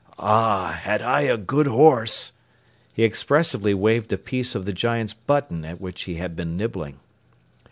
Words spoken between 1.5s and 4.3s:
horse!" He expressively waved a